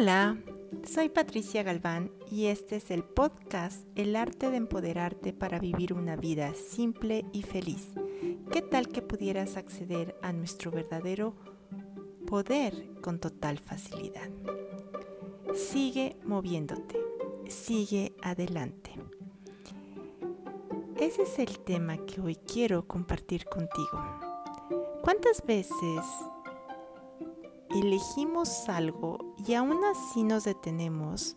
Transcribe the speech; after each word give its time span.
Hola, 0.00 0.38
soy 0.88 1.08
Patricia 1.08 1.64
Galván 1.64 2.12
y 2.30 2.46
este 2.46 2.76
es 2.76 2.92
el 2.92 3.02
podcast 3.02 3.84
El 3.96 4.14
arte 4.14 4.48
de 4.48 4.56
empoderarte 4.56 5.32
para 5.32 5.58
vivir 5.58 5.92
una 5.92 6.14
vida 6.14 6.54
simple 6.54 7.24
y 7.32 7.42
feliz. 7.42 7.94
¿Qué 8.52 8.62
tal 8.62 8.86
que 8.90 9.02
pudieras 9.02 9.56
acceder 9.56 10.16
a 10.22 10.32
nuestro 10.32 10.70
verdadero 10.70 11.34
poder 12.28 13.00
con 13.00 13.18
total 13.18 13.58
facilidad? 13.58 14.30
Sigue 15.52 16.16
moviéndote, 16.22 16.96
sigue 17.48 18.14
adelante. 18.22 18.92
Ese 21.00 21.22
es 21.22 21.40
el 21.40 21.58
tema 21.58 21.96
que 22.06 22.20
hoy 22.20 22.36
quiero 22.36 22.86
compartir 22.86 23.46
contigo. 23.46 24.00
¿Cuántas 25.02 25.44
veces 25.44 26.04
elegimos 27.70 28.68
algo 28.68 29.34
y 29.46 29.54
aún 29.54 29.84
así 29.84 30.22
nos 30.22 30.44
detenemos 30.44 31.36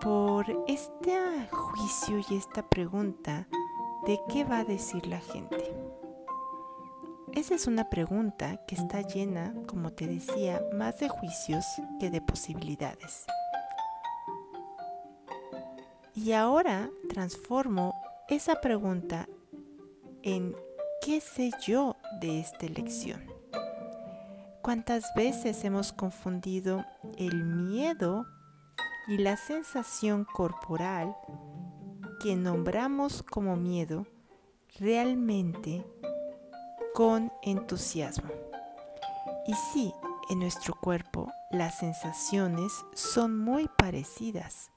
por 0.00 0.46
este 0.66 1.48
juicio 1.50 2.20
y 2.30 2.36
esta 2.36 2.68
pregunta 2.68 3.46
de 4.06 4.18
qué 4.28 4.44
va 4.44 4.60
a 4.60 4.64
decir 4.64 5.06
la 5.06 5.20
gente. 5.20 5.74
Esa 7.32 7.54
es 7.54 7.66
una 7.66 7.88
pregunta 7.90 8.64
que 8.66 8.74
está 8.74 9.02
llena, 9.02 9.54
como 9.66 9.92
te 9.92 10.06
decía, 10.06 10.64
más 10.74 10.98
de 10.98 11.08
juicios 11.08 11.64
que 12.00 12.10
de 12.10 12.20
posibilidades. 12.20 13.26
Y 16.14 16.32
ahora 16.32 16.90
transformo 17.08 17.94
esa 18.28 18.60
pregunta 18.60 19.28
en 20.22 20.56
¿qué 21.02 21.20
sé 21.20 21.50
yo 21.64 21.96
de 22.20 22.40
esta 22.40 22.66
elección? 22.66 23.29
¿Cuántas 24.62 25.14
veces 25.14 25.64
hemos 25.64 25.90
confundido 25.92 26.84
el 27.16 27.44
miedo 27.44 28.26
y 29.08 29.16
la 29.16 29.38
sensación 29.38 30.26
corporal 30.26 31.16
que 32.22 32.36
nombramos 32.36 33.22
como 33.22 33.56
miedo 33.56 34.06
realmente 34.78 35.82
con 36.92 37.32
entusiasmo? 37.42 38.30
Y 39.46 39.54
sí, 39.72 39.94
en 40.28 40.40
nuestro 40.40 40.74
cuerpo 40.74 41.32
las 41.50 41.78
sensaciones 41.78 42.70
son 42.92 43.38
muy 43.38 43.66
parecidas. 43.78 44.70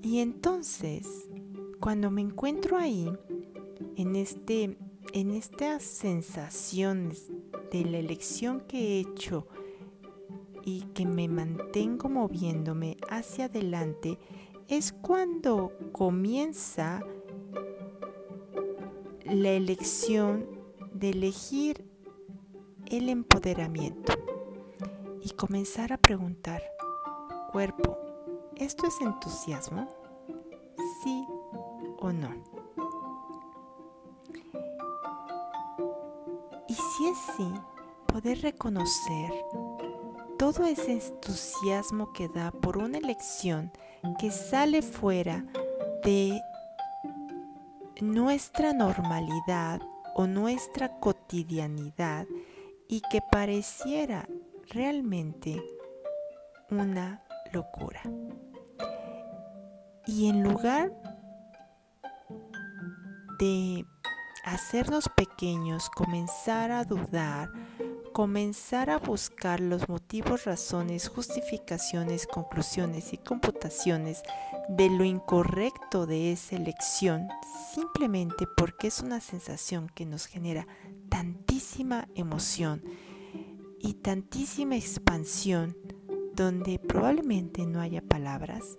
Y 0.00 0.20
entonces, 0.20 1.06
cuando 1.78 2.10
me 2.10 2.22
encuentro 2.22 2.78
ahí, 2.78 3.12
en 3.96 4.16
este 4.16 4.78
en 5.12 5.30
estas 5.30 5.82
sensaciones 5.82 7.30
de 7.70 7.84
la 7.84 7.98
elección 7.98 8.60
que 8.62 8.78
he 8.78 9.00
hecho 9.00 9.46
y 10.64 10.82
que 10.94 11.06
me 11.06 11.28
mantengo 11.28 12.08
moviéndome 12.08 12.96
hacia 13.10 13.46
adelante, 13.46 14.18
es 14.68 14.92
cuando 14.92 15.72
comienza 15.92 17.04
la 19.24 19.50
elección 19.50 20.46
de 20.94 21.10
elegir 21.10 21.84
el 22.86 23.08
empoderamiento 23.08 24.12
y 25.22 25.30
comenzar 25.30 25.92
a 25.92 25.98
preguntar, 25.98 26.62
cuerpo, 27.50 27.98
¿esto 28.56 28.86
es 28.86 29.00
entusiasmo? 29.00 29.88
¿Sí 31.02 31.24
o 31.98 32.12
no? 32.12 32.61
Si 36.96 37.08
es 37.08 37.18
sí, 37.36 37.54
poder 38.06 38.42
reconocer 38.42 39.32
todo 40.38 40.64
ese 40.64 40.92
entusiasmo 40.92 42.12
que 42.12 42.28
da 42.28 42.50
por 42.50 42.76
una 42.76 42.98
elección 42.98 43.72
que 44.18 44.30
sale 44.30 44.82
fuera 44.82 45.46
de 46.04 46.38
nuestra 48.02 48.74
normalidad 48.74 49.80
o 50.14 50.26
nuestra 50.26 50.98
cotidianidad 51.00 52.26
y 52.88 53.00
que 53.10 53.20
pareciera 53.30 54.28
realmente 54.68 55.62
una 56.70 57.22
locura. 57.52 58.02
Y 60.06 60.28
en 60.28 60.42
lugar 60.42 60.92
de 63.38 63.86
hacernos 64.44 65.08
pequeños, 65.08 65.88
comenzar 65.90 66.70
a 66.70 66.84
dudar, 66.84 67.50
comenzar 68.12 68.90
a 68.90 68.98
buscar 68.98 69.60
los 69.60 69.88
motivos, 69.88 70.44
razones, 70.44 71.08
justificaciones, 71.08 72.26
conclusiones 72.26 73.12
y 73.12 73.18
computaciones 73.18 74.22
de 74.68 74.90
lo 74.90 75.04
incorrecto 75.04 76.06
de 76.06 76.32
esa 76.32 76.56
elección, 76.56 77.28
simplemente 77.74 78.46
porque 78.56 78.88
es 78.88 79.00
una 79.00 79.20
sensación 79.20 79.88
que 79.94 80.06
nos 80.06 80.26
genera 80.26 80.66
tantísima 81.08 82.08
emoción 82.14 82.82
y 83.78 83.94
tantísima 83.94 84.76
expansión 84.76 85.76
donde 86.34 86.78
probablemente 86.78 87.66
no 87.66 87.80
haya 87.80 88.00
palabras, 88.00 88.78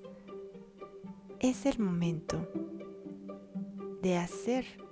es 1.40 1.66
el 1.66 1.80
momento 1.80 2.48
de 4.02 4.18
hacer 4.18 4.83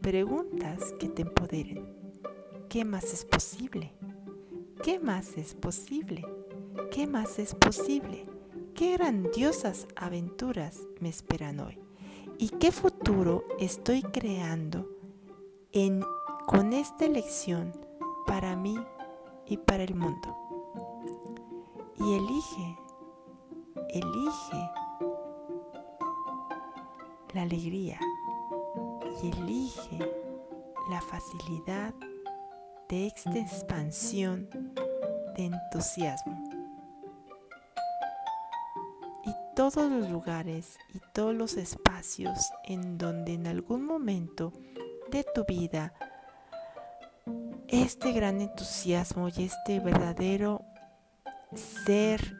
preguntas 0.00 0.94
que 0.98 1.08
te 1.08 1.22
empoderen. 1.22 1.94
¿Qué 2.68 2.84
más 2.84 3.04
es 3.12 3.24
posible? 3.24 3.92
¿Qué 4.82 4.98
más 4.98 5.36
es 5.36 5.54
posible? 5.54 6.24
¿Qué 6.90 7.06
más 7.06 7.38
es 7.38 7.54
posible? 7.54 8.26
¿Qué 8.74 8.96
grandiosas 8.96 9.86
aventuras 9.96 10.80
me 11.00 11.08
esperan 11.10 11.60
hoy? 11.60 11.78
¿Y 12.38 12.48
qué 12.48 12.72
futuro 12.72 13.44
estoy 13.58 14.02
creando 14.02 14.88
con 16.46 16.72
esta 16.72 17.04
elección 17.04 17.72
para 18.26 18.56
mí 18.56 18.78
y 19.46 19.58
para 19.58 19.82
el 19.82 19.94
mundo? 19.94 20.36
Y 21.98 22.14
elige, 22.14 22.78
elige 23.90 24.70
la 27.34 27.42
alegría 27.42 28.00
y 29.22 29.30
elige 29.30 29.98
la 30.90 31.00
facilidad 31.00 31.94
de 32.88 33.06
esta 33.06 33.36
expansión 33.38 34.48
de 35.36 35.46
entusiasmo. 35.46 36.42
Y 39.24 39.34
todos 39.54 39.90
los 39.90 40.10
lugares 40.10 40.78
y 40.94 41.00
todos 41.12 41.34
los 41.34 41.54
espacios 41.56 42.50
en 42.64 42.98
donde 42.98 43.34
en 43.34 43.46
algún 43.46 43.84
momento 43.84 44.52
de 45.10 45.24
tu 45.34 45.44
vida 45.44 45.92
este 47.68 48.12
gran 48.12 48.40
entusiasmo 48.40 49.28
y 49.28 49.44
este 49.44 49.80
verdadero 49.80 50.64
ser 51.54 52.36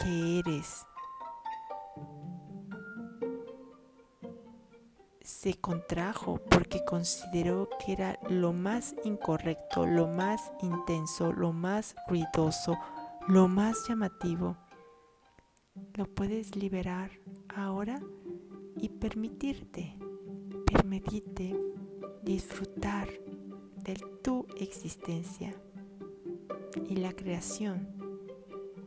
que 0.00 0.38
eres 0.38 0.86
se 5.30 5.54
contrajo 5.54 6.40
porque 6.50 6.84
consideró 6.84 7.68
que 7.78 7.92
era 7.92 8.18
lo 8.28 8.52
más 8.52 8.96
incorrecto, 9.04 9.86
lo 9.86 10.08
más 10.08 10.52
intenso, 10.60 11.32
lo 11.32 11.52
más 11.52 11.94
ruidoso, 12.08 12.76
lo 13.28 13.46
más 13.46 13.88
llamativo. 13.88 14.56
Lo 15.94 16.06
puedes 16.06 16.56
liberar 16.56 17.12
ahora 17.54 18.02
y 18.76 18.88
permitirte, 18.88 19.96
permitirte 20.66 21.56
disfrutar 22.22 23.08
de 23.84 23.94
tu 24.22 24.46
existencia 24.58 25.54
y 26.88 26.96
la 26.96 27.12
creación 27.12 27.88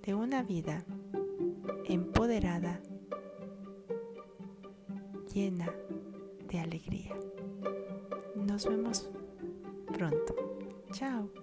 de 0.06 0.14
una 0.14 0.44
vida 0.44 0.84
empoderada, 1.86 2.82
llena 5.34 5.74
alegría. 6.60 7.16
Nos 8.36 8.66
vemos 8.68 9.10
pronto. 9.92 10.36
Chao. 10.92 11.43